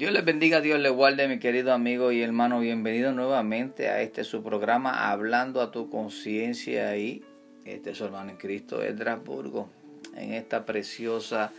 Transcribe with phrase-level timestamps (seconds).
[0.00, 2.58] Dios les bendiga, Dios les guarde, mi querido amigo y hermano.
[2.58, 6.96] Bienvenido nuevamente a este su programa, Hablando a tu conciencia.
[6.96, 7.22] Y
[7.66, 9.68] este es su hermano en Cristo, Edrasburgo,
[10.16, 11.52] en esta preciosa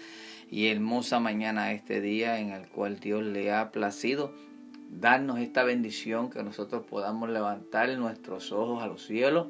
[0.50, 4.34] y hermosa mañana, este día en el cual Dios le ha placido
[4.90, 9.50] darnos esta bendición, que nosotros podamos levantar nuestros ojos a los cielos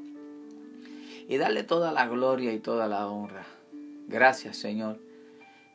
[1.30, 3.46] y darle toda la gloria y toda la honra.
[4.10, 5.00] Gracias, Señor.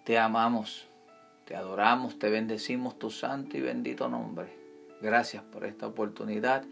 [0.04, 0.85] Te amamos
[1.46, 4.48] te adoramos, te bendecimos tu santo y bendito nombre.
[5.00, 6.64] Gracias por esta oportunidad.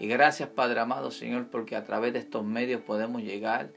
[0.00, 3.70] Y gracias Padre amado Señor, porque a través de estos medios podemos llegar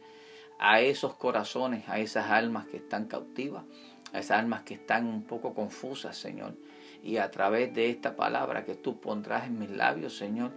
[0.59, 3.63] a esos corazones, a esas almas que están cautivas,
[4.11, 6.55] a esas almas que están un poco confusas, Señor.
[7.03, 10.51] Y a través de esta palabra que tú pondrás en mis labios, Señor,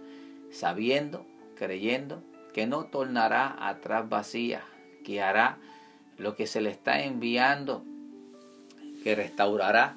[0.49, 1.25] sabiendo,
[1.55, 4.63] creyendo, que no tornará atrás vacía,
[5.03, 5.59] que hará
[6.17, 7.83] lo que se le está enviando
[9.07, 9.95] que restaurará,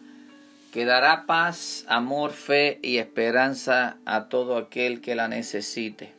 [0.72, 6.12] que dará paz, amor, fe y esperanza a todo aquel que la necesite.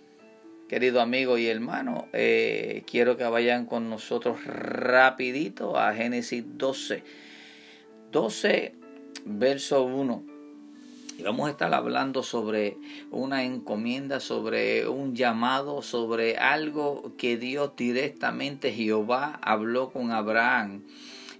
[0.68, 7.02] Querido amigo y hermano, eh, quiero que vayan con nosotros rapidito a Génesis 12.
[8.12, 8.76] 12,
[9.24, 10.24] verso 1.
[11.18, 12.76] Y vamos a estar hablando sobre
[13.10, 20.82] una encomienda, sobre un llamado, sobre algo que Dios directamente, Jehová, habló con Abraham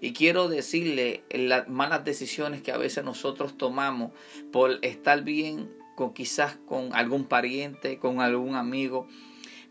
[0.02, 4.12] y quiero decirle las malas decisiones que a veces nosotros tomamos
[4.52, 9.08] por estar bien con quizás con algún pariente, con algún amigo,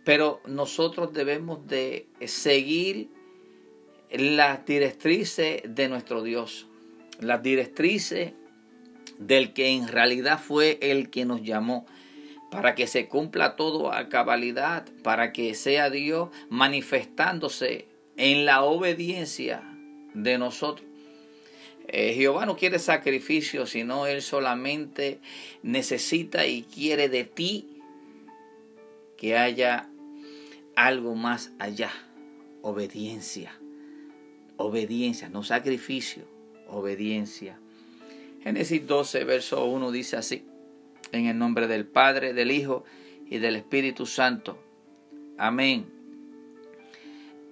[0.05, 3.11] pero nosotros debemos de seguir
[4.13, 6.69] las directrices de nuestro Dios,
[7.19, 8.33] las directrices
[9.19, 11.87] del que en realidad fue el que nos llamó
[12.53, 19.70] para que se cumpla todo a cabalidad, para que sea Dios manifestándose en la obediencia
[20.15, 20.87] de nosotros.
[21.89, 25.19] Eh, Jehová no quiere sacrificio, sino Él solamente
[25.63, 27.67] necesita y quiere de ti
[29.17, 29.89] que haya
[30.77, 31.91] algo más allá.
[32.63, 33.53] Obediencia.
[34.57, 36.25] Obediencia, no sacrificio,
[36.69, 37.59] obediencia.
[38.43, 40.45] Génesis 12, verso 1 dice así,
[41.13, 42.85] en el nombre del Padre, del Hijo
[43.29, 44.63] y del Espíritu Santo.
[45.39, 46.00] Amén.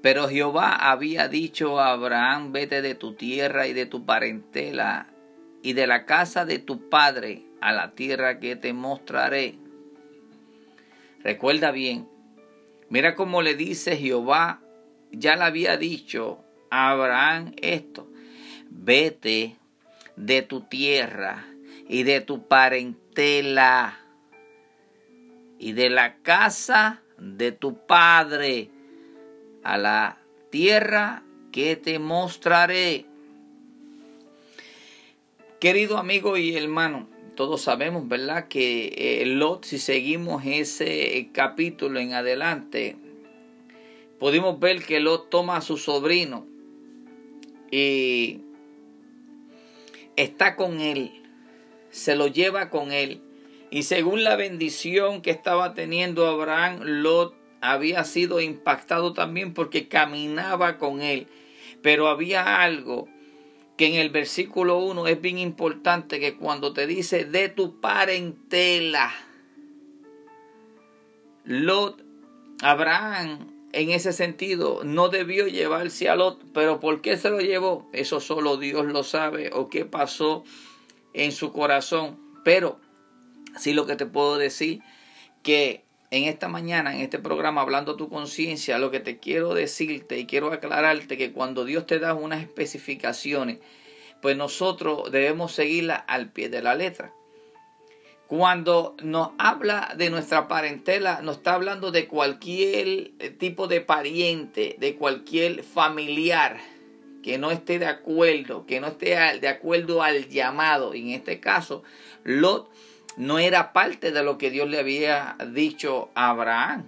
[0.03, 5.09] Pero Jehová había dicho a Abraham, vete de tu tierra y de tu parentela
[5.63, 9.57] y de la casa de tu padre a la tierra que te mostraré.
[11.25, 12.09] Recuerda bien,
[12.89, 14.61] mira cómo le dice Jehová,
[15.11, 18.09] ya le había dicho a Abraham esto,
[18.71, 19.57] vete
[20.15, 21.45] de tu tierra
[21.89, 23.99] y de tu parentela
[25.59, 28.71] y de la casa de tu padre
[29.69, 30.19] a la
[30.51, 33.05] tierra que te mostraré.
[35.61, 37.07] Querido amigo y hermano,
[37.37, 38.49] todos sabemos, ¿verdad?
[38.49, 42.97] Que eh, Lot, si seguimos ese capítulo en adelante,
[44.19, 46.47] pudimos ver que Lot toma a su sobrino
[47.71, 48.41] y
[50.17, 51.23] está con él,
[51.91, 53.21] se lo lleva con él.
[53.71, 60.79] Y según la bendición que estaba teniendo Abraham, Lot había sido impactado también porque caminaba
[60.79, 61.27] con él.
[61.83, 63.09] Pero había algo
[63.77, 69.13] que en el versículo 1 es bien importante que cuando te dice de tu parentela,
[71.45, 72.03] Lot,
[72.61, 77.89] Abraham en ese sentido no debió llevarse a Lot, pero ¿por qué se lo llevó?
[77.93, 80.45] Eso solo Dios lo sabe o qué pasó
[81.13, 82.19] en su corazón.
[82.45, 82.81] Pero
[83.59, 84.81] sí lo que te puedo decir
[85.43, 90.19] que en esta mañana, en este programa, hablando tu conciencia, lo que te quiero decirte
[90.19, 93.59] y quiero aclararte que cuando Dios te da unas especificaciones,
[94.23, 97.13] pues nosotros debemos seguirlas al pie de la letra.
[98.27, 104.97] Cuando nos habla de nuestra parentela, nos está hablando de cualquier tipo de pariente, de
[104.97, 106.59] cualquier familiar
[107.23, 110.95] que no esté de acuerdo, que no esté de acuerdo al llamado.
[110.95, 111.83] Y en este caso,
[112.25, 112.71] Lot
[113.19, 116.85] no era parte de lo que Dios le había dicho a Abraham.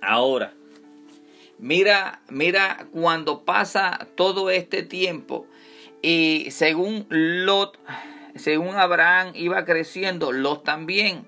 [0.00, 0.54] Ahora,
[1.58, 5.46] mira, mira cuando pasa todo este tiempo
[6.02, 7.78] y según Lot,
[8.36, 11.26] según Abraham iba creciendo, Lot también.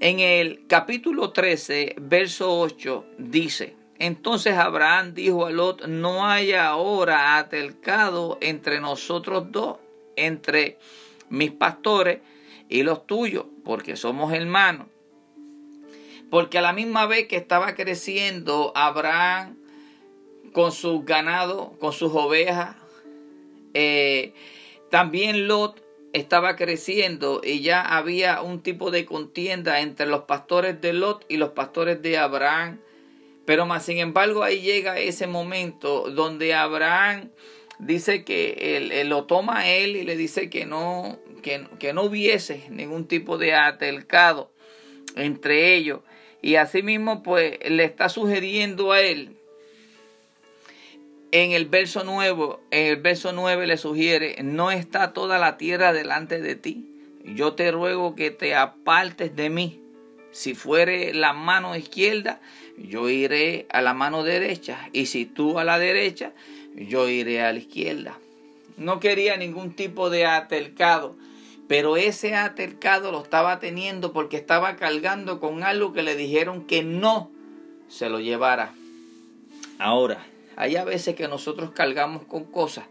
[0.00, 7.36] En el capítulo 13, verso 8 dice, entonces Abraham dijo a Lot, no haya ahora
[7.36, 9.78] atelcado entre nosotros dos,
[10.16, 10.78] entre
[11.28, 12.20] mis pastores,
[12.68, 14.86] y los tuyos, porque somos hermanos.
[16.30, 19.56] Porque a la misma vez que estaba creciendo Abraham
[20.52, 22.76] con sus ganados, con sus ovejas,
[23.74, 24.34] eh,
[24.90, 25.82] también Lot
[26.12, 31.36] estaba creciendo y ya había un tipo de contienda entre los pastores de Lot y
[31.36, 32.80] los pastores de Abraham.
[33.44, 37.30] Pero más sin embargo ahí llega ese momento donde Abraham
[37.78, 42.64] dice que él, lo toma a él y le dice que no, que, no hubiese
[42.70, 44.50] ningún tipo de atelcado
[45.16, 46.00] entre ellos.
[46.42, 49.38] Y asimismo pues le está sugiriendo a él
[51.32, 55.92] en el verso nuevo, en el verso 9 le sugiere, no está toda la tierra
[55.92, 56.86] delante de ti.
[57.24, 59.82] Yo te ruego que te apartes de mí.
[60.30, 62.40] Si fuere la mano izquierda,
[62.76, 64.88] yo iré a la mano derecha.
[64.92, 66.32] Y si tú a la derecha,
[66.74, 68.18] yo iré a la izquierda.
[68.78, 71.16] No quería ningún tipo de atercado,
[71.66, 76.82] pero ese atercado lo estaba teniendo porque estaba cargando con algo que le dijeron que
[76.82, 77.30] no
[77.88, 78.72] se lo llevara.
[79.78, 80.24] Ahora,
[80.56, 82.86] hay a veces que nosotros cargamos con cosas.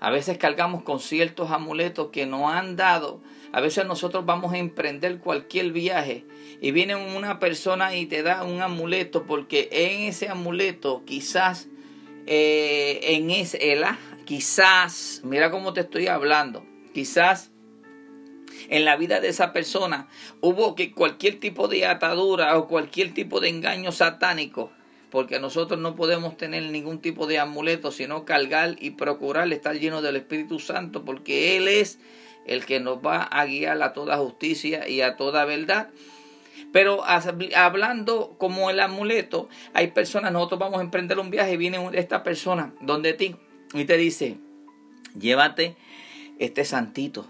[0.00, 3.20] A veces cargamos con ciertos amuletos que nos han dado.
[3.52, 6.24] A veces nosotros vamos a emprender cualquier viaje
[6.60, 11.68] y viene una persona y te da un amuleto porque en ese amuleto quizás,
[12.26, 13.84] eh, en ese, el,
[14.28, 17.50] quizás, mira cómo te estoy hablando, quizás
[18.68, 20.06] en la vida de esa persona
[20.42, 24.70] hubo que cualquier tipo de atadura o cualquier tipo de engaño satánico
[25.08, 30.02] porque nosotros no podemos tener ningún tipo de amuleto, sino cargar y procurar estar lleno
[30.02, 31.98] del Espíritu Santo, porque Él es
[32.44, 35.88] el que nos va a guiar a toda justicia y a toda verdad.
[36.70, 37.02] Pero
[37.56, 42.74] hablando como el amuleto, hay personas, nosotros vamos a emprender un viaje viene esta persona
[42.82, 43.34] donde ti
[43.74, 44.36] y te dice,
[45.18, 45.76] llévate
[46.38, 47.26] este santito,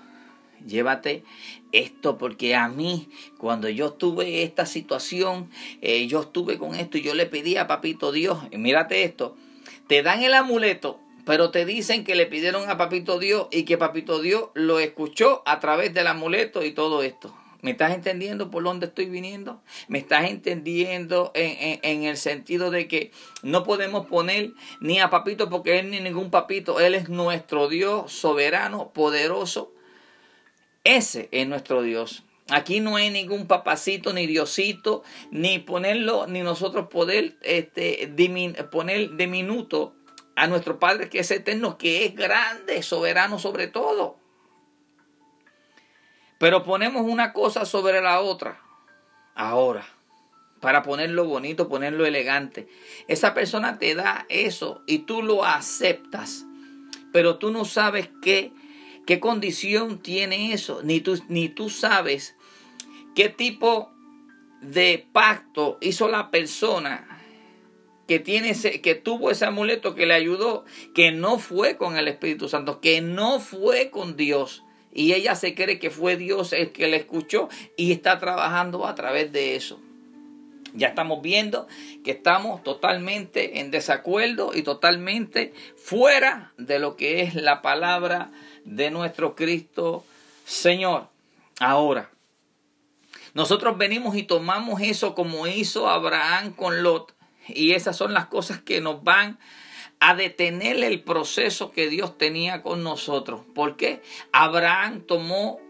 [0.66, 1.24] llévate
[1.72, 3.08] esto porque a mí
[3.38, 5.50] cuando yo tuve esta situación,
[5.80, 9.36] eh, yo estuve con esto y yo le pedí a Papito Dios, y mírate esto,
[9.86, 13.78] te dan el amuleto, pero te dicen que le pidieron a Papito Dios y que
[13.78, 17.34] Papito Dios lo escuchó a través del amuleto y todo esto.
[17.60, 19.62] ¿Me estás entendiendo por dónde estoy viniendo?
[19.88, 23.10] ¿Me estás entendiendo en, en, el sentido de que
[23.42, 28.12] no podemos poner ni a papito porque él ni ningún papito, él es nuestro Dios
[28.12, 29.72] soberano, poderoso,
[30.84, 32.22] ese es nuestro Dios.
[32.50, 38.10] Aquí no hay ningún papacito ni diosito, ni ponerlo, ni nosotros poder este,
[38.70, 39.94] poner de minuto
[40.34, 44.17] a nuestro Padre que es eterno, que es grande, soberano sobre todo.
[46.38, 48.60] Pero ponemos una cosa sobre la otra.
[49.34, 49.86] Ahora,
[50.60, 52.68] para ponerlo bonito, ponerlo elegante.
[53.08, 56.44] Esa persona te da eso y tú lo aceptas.
[57.12, 58.52] Pero tú no sabes qué
[59.08, 60.82] ¿Qué condición tiene eso?
[60.82, 62.36] Ni tú, ni tú sabes
[63.14, 63.90] qué tipo
[64.60, 67.08] de pacto hizo la persona
[68.06, 72.06] que, tiene ese, que tuvo ese amuleto que le ayudó, que no fue con el
[72.06, 74.62] Espíritu Santo, que no fue con Dios.
[74.92, 78.94] Y ella se cree que fue Dios el que le escuchó y está trabajando a
[78.94, 79.80] través de eso.
[80.74, 81.66] Ya estamos viendo
[82.04, 88.30] que estamos totalmente en desacuerdo y totalmente fuera de lo que es la palabra
[88.64, 90.04] de nuestro Cristo
[90.44, 91.08] Señor.
[91.58, 92.10] Ahora,
[93.34, 97.14] nosotros venimos y tomamos eso como hizo Abraham con Lot.
[97.48, 99.38] Y esas son las cosas que nos van a
[100.16, 103.42] detener el proceso que Dios tenía con nosotros.
[103.54, 104.00] porque
[104.32, 105.60] Abraham tomó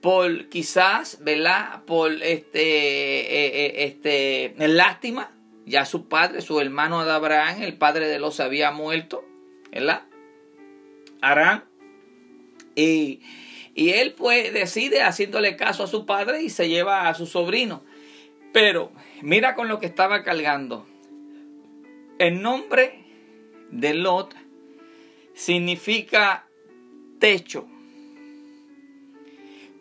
[0.00, 1.84] por quizás, ¿verdad?
[1.84, 5.32] Por este, eh, eh, este, lástima.
[5.66, 9.24] Ya su padre, su hermano de Abraham, el padre de los había muerto,
[9.70, 10.02] ¿verdad?
[11.20, 11.62] Abraham
[12.74, 13.20] y,
[13.74, 17.82] él pues decide haciéndole caso a su padre y se lleva a su sobrino.
[18.52, 18.92] Pero
[19.22, 20.86] mira con lo que estaba cargando.
[22.18, 22.99] El nombre
[23.70, 24.34] de Lot
[25.34, 26.46] significa
[27.18, 27.66] techo.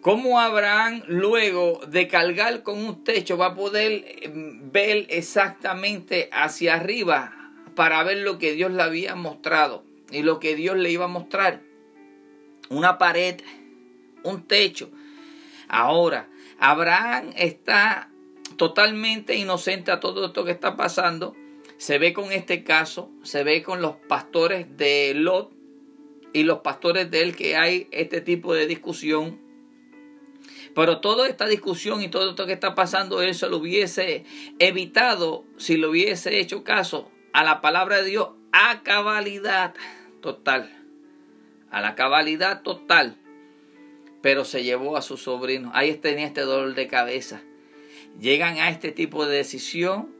[0.01, 6.75] ¿Cómo Abraham luego de cargar con un techo va a poder em, ver exactamente hacia
[6.75, 7.33] arriba
[7.75, 11.09] para ver lo que Dios le había mostrado y lo que Dios le iba a
[11.09, 11.69] mostrar?
[12.69, 13.41] una pared,
[14.23, 14.89] un techo.
[15.67, 16.29] Ahora,
[16.59, 18.09] Abraham está
[18.57, 21.35] totalmente inocente a todo esto que está pasando.
[21.79, 25.51] Se ve con este caso, se ve con los pastores de Lot
[26.31, 29.39] y los pastores de él que hay este tipo de discusión.
[30.75, 34.23] Pero toda esta discusión y todo esto que está pasando, él se lo hubiese
[34.59, 39.73] evitado si lo hubiese hecho caso a la palabra de Dios a cabalidad
[40.21, 40.79] total
[41.71, 43.17] a la cabalidad total,
[44.21, 45.71] pero se llevó a su sobrino.
[45.73, 47.41] Ahí tenía este dolor de cabeza.
[48.19, 50.13] Llegan a este tipo de decisión.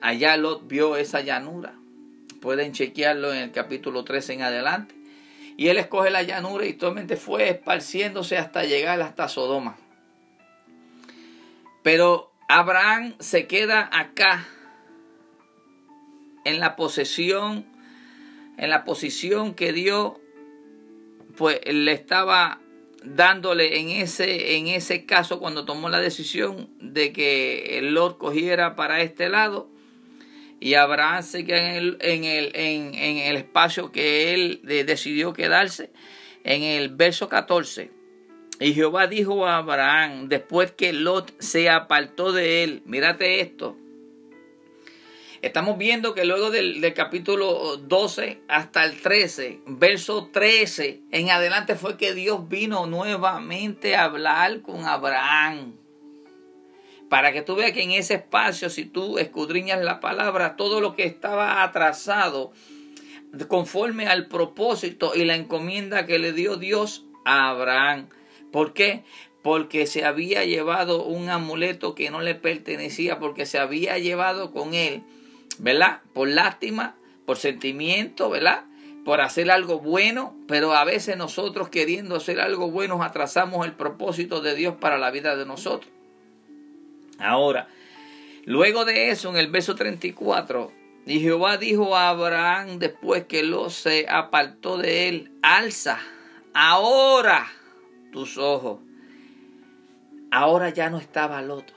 [0.00, 1.74] Allá Lot vio esa llanura.
[2.40, 4.94] Pueden chequearlo en el capítulo 13 en adelante.
[5.58, 9.78] y él escoge la llanura y totalmente fue esparciéndose hasta llegar hasta Sodoma.
[11.82, 14.46] Pero Abraham se queda acá
[16.44, 17.64] en la posesión,
[18.58, 20.12] en la posición que Dios
[21.36, 22.60] pues le estaba
[23.02, 28.74] dándole en ese, en ese caso cuando tomó la decisión de que el Lot cogiera
[28.74, 29.70] para este lado
[30.60, 35.32] y Abraham se queda en el, en el, en, en el espacio que él decidió
[35.32, 35.90] quedarse
[36.44, 37.90] en el verso 14.
[38.58, 43.76] Y Jehová dijo a Abraham, después que Lot se apartó de él, mírate esto,
[45.42, 51.96] Estamos viendo que luego del, capítulo 12 hasta el 13, verso 13, en adelante fue
[51.96, 55.76] que Dios vino nuevamente a hablar con Abraham.
[57.08, 60.94] Para que tú veas que en ese espacio, si tú escudriñas la palabra, todo lo
[60.94, 62.52] que estaba atrasado,
[63.48, 68.08] conforme al propósito y la encomienda que le dio Dios a Abraham.
[68.50, 69.04] ¿Por qué?
[69.42, 74.74] Porque se había llevado un amuleto que no le pertenecía, porque se había llevado con
[74.74, 75.02] él
[75.58, 76.00] ¿verdad?
[76.12, 78.64] Por lástima, por sentimiento, ¿verdad?
[79.04, 84.40] Por hacer algo bueno, pero a veces nosotros queriendo hacer algo bueno atrasamos el propósito
[84.40, 85.90] de Dios para la vida de nosotros.
[87.18, 87.68] Ahora,
[88.44, 90.72] luego de eso, en el verso 34,
[91.06, 96.00] y Jehová dijo a Abraham después que lo se apartó de él, alza
[96.52, 97.46] ahora
[98.12, 98.80] tus ojos.
[100.30, 101.72] Ahora ya no estaba Lot.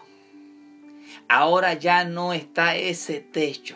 [1.27, 3.75] Ahora ya no está ese techo.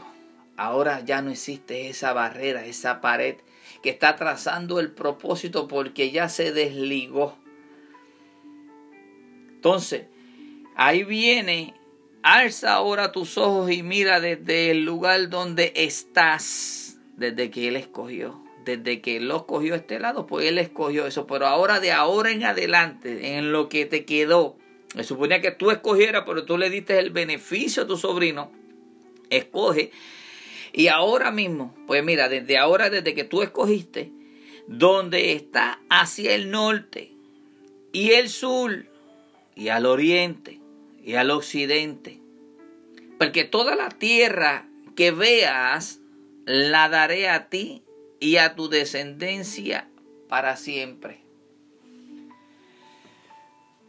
[0.55, 3.36] Ahora ya no existe esa barrera, esa pared
[3.82, 7.38] que está trazando el propósito porque ya se desligó.
[9.55, 10.05] Entonces,
[10.75, 11.73] ahí viene,
[12.23, 18.43] alza ahora tus ojos y mira desde el lugar donde estás, desde que Él escogió,
[18.65, 21.27] desde que Él lo escogió este lado, pues Él escogió eso.
[21.27, 24.57] Pero ahora de ahora en adelante, en lo que te quedó,
[24.95, 28.51] me suponía que tú escogieras, pero tú le diste el beneficio a tu sobrino.
[29.29, 29.91] Escoge.
[30.71, 34.11] Y ahora mismo, pues mira, desde ahora, desde que tú escogiste,
[34.67, 37.11] donde está hacia el norte
[37.91, 38.85] y el sur
[39.55, 40.62] y al oriente
[41.03, 42.19] y al occidente.
[43.17, 46.00] Porque toda la tierra que veas
[46.45, 47.83] la daré a ti
[48.19, 49.89] y a tu descendencia
[50.29, 51.22] para siempre.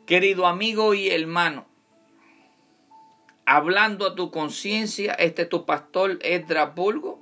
[0.06, 1.66] Querido amigo y hermano,
[3.46, 7.20] hablando a tu conciencia, este es tu pastor Edraburgo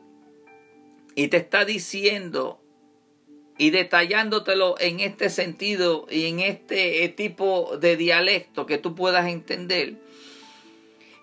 [1.15, 2.62] y te está diciendo
[3.63, 10.03] y detallándotelo en este sentido y en este tipo de dialecto que tú puedas entender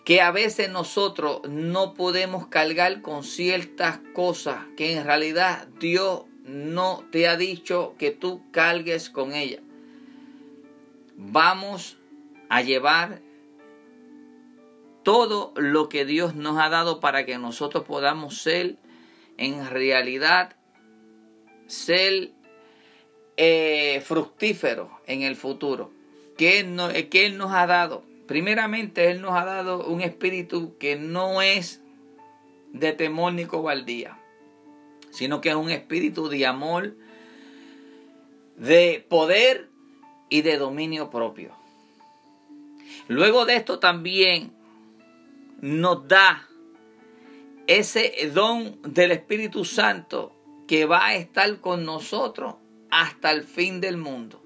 [0.06, 7.04] que a veces nosotros no podemos cargar con ciertas cosas que en realidad Dios no
[7.12, 9.62] te ha dicho que tú cargues con ellas.
[11.18, 11.98] Vamos
[12.48, 13.22] a llevar
[15.04, 18.78] todo lo que Dios nos ha dado para que nosotros podamos ser
[19.36, 20.56] en realidad
[21.70, 22.32] ser
[23.38, 25.92] eh, fructíferos en el futuro.
[26.36, 28.04] ¿Qué, no, ¿Qué Él nos ha dado?
[28.28, 31.82] Primeramente, Él nos ha dado un espíritu que no es
[32.74, 34.20] de temor ni cobardía,
[35.12, 36.96] sino que es un espíritu de amor,
[38.58, 39.70] de poder
[40.30, 41.56] y de dominio propio.
[43.08, 44.52] Luego de esto también
[45.62, 46.48] nos da
[47.68, 50.39] ese don del Espíritu Santo
[50.70, 52.54] que va a estar con nosotros
[52.92, 54.40] hasta el fin del mundo.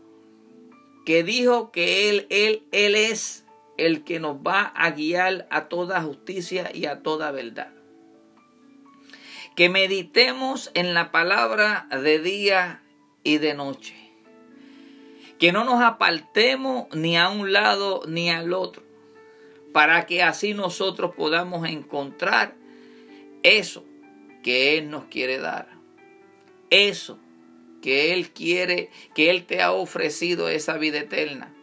[1.06, 3.46] Que dijo que Él, Él, Él es
[3.78, 7.74] el que nos va a guiar a toda justicia y a toda verdad.
[9.58, 12.82] Que meditemos en la palabra de día
[13.26, 13.94] y de noche
[15.40, 18.82] que no nos apartemos ni a un lado ni al otro,
[19.74, 22.56] para que así nosotros podamos encontrar
[23.42, 23.84] eso
[24.42, 25.83] que Él nos quiere dar,
[26.74, 27.20] eso
[27.82, 31.54] que Él quiere, que Él te ha ofrecido esa vida eterna.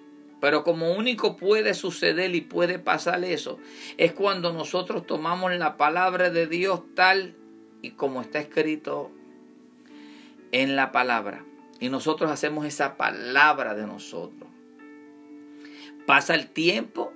[0.41, 3.59] Pero como único puede suceder y puede pasar eso,
[3.99, 7.37] es cuando nosotros tomamos la palabra de Dios tal
[7.83, 9.11] y como está escrito
[10.53, 11.45] en la palabra.
[11.79, 14.49] Y nosotros hacemos esa palabra de nosotros.
[16.07, 17.13] Pasa el tiempo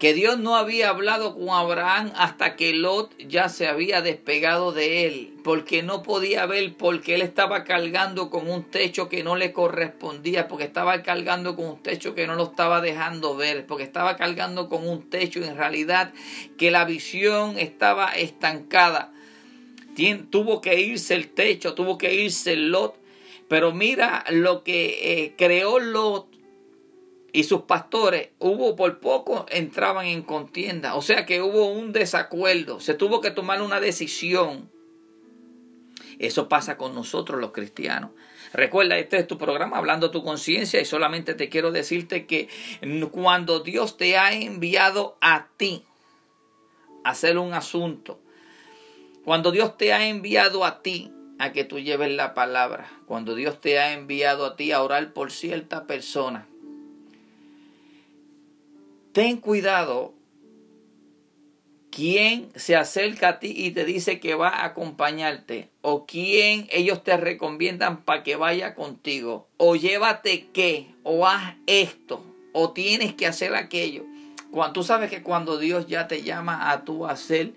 [0.00, 5.06] que Dios no había hablado con Abraham hasta que Lot ya se había despegado de
[5.06, 9.52] él, porque no podía ver, porque él estaba cargando con un techo que no le
[9.52, 14.16] correspondía, porque estaba cargando con un techo que no lo estaba dejando ver, porque estaba
[14.16, 16.14] cargando con un techo en realidad
[16.56, 19.12] que la visión estaba estancada.
[20.30, 22.94] tuvo que irse el techo, tuvo que irse el Lot
[23.48, 26.29] Pero mira lo que eh, creó Lot
[27.32, 30.94] y sus pastores, hubo por poco, entraban en contienda.
[30.94, 34.70] O sea que hubo un desacuerdo, se tuvo que tomar una decisión.
[36.18, 38.10] Eso pasa con nosotros los cristianos.
[38.52, 42.48] Recuerda, este es tu programa, hablando tu conciencia, y solamente te quiero decirte que
[43.12, 45.84] cuando Dios te ha enviado a ti
[47.04, 48.20] a hacer un asunto,
[49.24, 53.60] cuando Dios te ha enviado a ti a que tú lleves la palabra, cuando Dios
[53.60, 56.48] te ha enviado a ti a orar por cierta persona,
[59.12, 60.14] ten cuidado
[61.90, 67.02] quién se acerca a ti y te dice que va a acompañarte, o quién ellos
[67.02, 73.26] te recomiendan para que vaya contigo, o llévate qué, o haz esto, o tienes que
[73.26, 74.04] hacer aquello.
[74.50, 77.52] Cuando tú sabes que cuando Dios ya te llama a tú hacer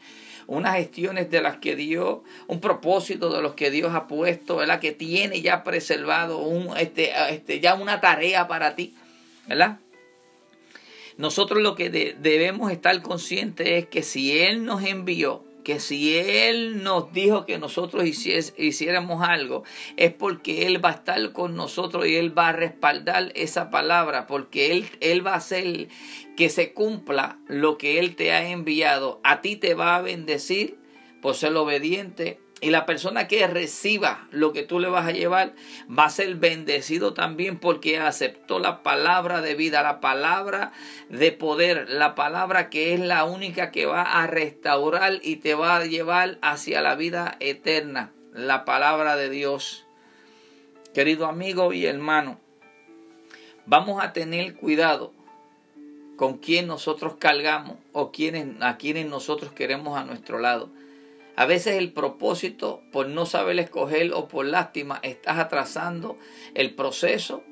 [0.45, 4.79] unas gestiones de las que Dios, un propósito de los que Dios ha puesto, ¿verdad?
[4.79, 8.93] Que tiene ya preservado un, este, este, ya una tarea para ti,
[9.47, 9.79] ¿verdad?
[11.17, 16.83] Nosotros lo que debemos estar conscientes es que si Él nos envió, que si Él
[16.83, 19.63] nos dijo que nosotros hiciéramos algo,
[19.97, 24.27] es porque Él va a estar con nosotros y Él va a respaldar esa palabra,
[24.27, 25.87] porque Él, Él va a hacer
[26.35, 29.19] que se cumpla lo que Él te ha enviado.
[29.23, 30.77] A ti te va a bendecir
[31.21, 35.53] por ser obediente y la persona que reciba lo que tú le vas a llevar
[35.87, 40.71] va a ser bendecido también porque aceptó la palabra de vida, la palabra
[41.09, 45.75] de poder, la palabra que es la única que va a restaurar y te va
[45.75, 49.85] a llevar hacia la vida eterna, la palabra de Dios.
[50.93, 52.39] Querido amigo y hermano,
[53.65, 55.11] vamos a tener cuidado
[56.15, 58.11] con quién nosotros cargamos o
[58.61, 60.69] a quienes nosotros queremos a nuestro lado.
[61.35, 66.17] A veces el propósito, por no saber escoger o por lástima, estás atrasando
[66.53, 67.43] el proceso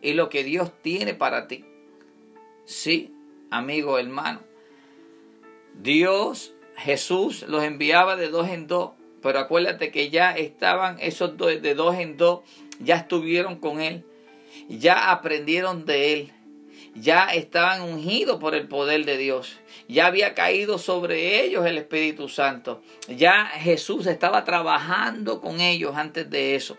[0.00, 1.64] y lo que Dios tiene para ti.
[2.64, 3.12] Sí,
[3.50, 4.40] amigo, hermano.
[5.74, 8.92] Dios, Jesús, los enviaba de dos en dos,
[9.22, 12.40] pero acuérdate que ya estaban esos dos, de dos en dos,
[12.78, 14.04] ya estuvieron con Él,
[14.68, 16.32] ya aprendieron de Él
[16.94, 19.58] ya estaban ungidos por el poder de Dios.
[19.88, 22.82] Ya había caído sobre ellos el Espíritu Santo.
[23.08, 26.76] Ya Jesús estaba trabajando con ellos antes de eso.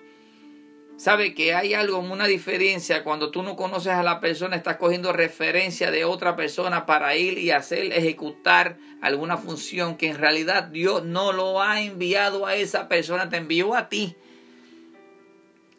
[0.97, 5.11] Sabe que hay algo, una diferencia cuando tú no conoces a la persona, estás cogiendo
[5.11, 11.03] referencia de otra persona para ir y hacer, ejecutar alguna función que en realidad Dios
[11.03, 14.15] no lo ha enviado a esa persona, te envió a ti.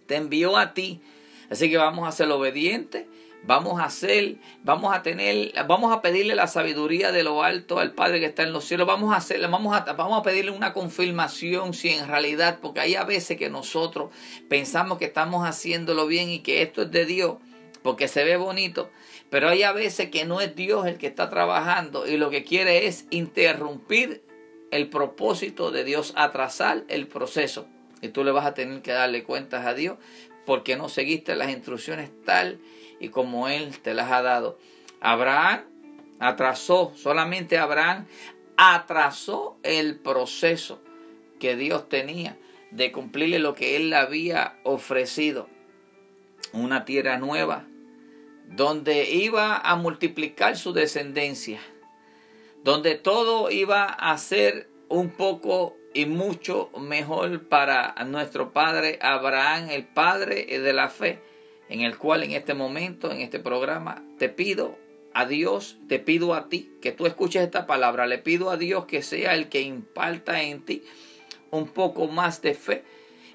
[0.07, 1.01] Te envió a ti.
[1.51, 3.07] Así que vamos a ser obedientes
[3.45, 7.93] Vamos a hacer, vamos a tener, vamos a pedirle la sabiduría de lo alto al
[7.93, 8.87] Padre que está en los cielos.
[8.87, 12.95] Vamos a hacer, vamos a, vamos a pedirle una confirmación si en realidad, porque hay
[12.95, 14.11] a veces que nosotros
[14.49, 17.39] pensamos que estamos haciéndolo bien y que esto es de Dios,
[17.83, 18.91] porque se ve bonito,
[19.29, 22.45] pero hay a veces que no es Dios el que está trabajando y lo que
[22.45, 24.23] quiere es interrumpir
[24.71, 27.67] el propósito de Dios, atrasar el proceso.
[28.01, 29.97] Y tú le vas a tener que darle cuentas a Dios
[30.47, 32.61] porque no seguiste las instrucciones tal
[33.03, 34.59] y como Él te las ha dado.
[35.01, 35.65] Abraham
[36.21, 38.07] atrasó, solamente Abraham
[38.57, 40.81] atrasó el proceso
[41.41, 42.39] que Dios tenía
[42.71, 45.49] de cumplirle lo que Él le había ofrecido.
[46.53, 47.67] Una tierra nueva,
[48.47, 51.61] donde iba a multiplicar su descendencia,
[52.63, 59.85] donde todo iba a ser un poco y mucho mejor para nuestro padre Abraham, el
[59.85, 61.32] padre de la fe
[61.69, 64.79] en el cual en este momento, en este programa, te pido
[65.15, 68.87] a Dios, te pido a ti que tú escuches esta palabra, le pido a Dios
[68.87, 70.83] que sea el que imparta en ti
[71.51, 72.85] un poco más de fe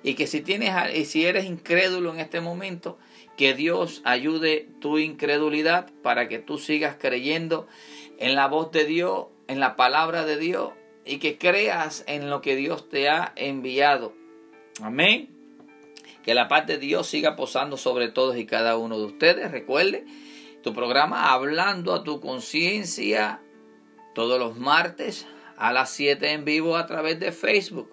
[0.03, 2.97] y que si tienes y si eres incrédulo en este momento,
[3.35, 7.67] que Dios ayude tu incredulidad para que tú sigas creyendo
[8.17, 10.73] en la voz de Dios, en la palabra de Dios
[11.05, 14.13] y que creas en lo que Dios te ha enviado.
[14.81, 15.36] Amén.
[16.27, 19.49] Que la paz de Dios siga posando sobre todos y cada uno de ustedes.
[19.49, 20.03] Recuerde
[20.61, 23.41] tu programa Hablando a tu conciencia
[24.13, 27.89] todos los martes a las 7 en vivo a través de Facebook.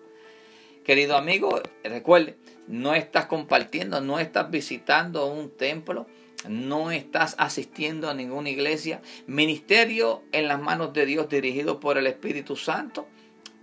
[0.83, 6.09] Querido amigo, recuerde, no estás compartiendo, no estás visitando un templo,
[6.49, 9.01] no estás asistiendo a ninguna iglesia.
[9.29, 13.07] Ministerio en las manos de Dios dirigido por el Espíritu Santo.